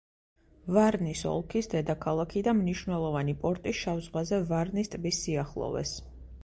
ვარნის 0.77 1.21
ოლქის 1.31 1.69
დედაქალაქი 1.73 2.43
და 2.49 2.55
მნიშვნელოვანი 2.63 3.39
პორტი 3.45 3.75
შავ 3.83 4.03
ზღვაზე 4.09 4.45
ვარნის 4.55 4.95
ტბის 4.97 5.23
სიახლოვეს. 5.27 5.97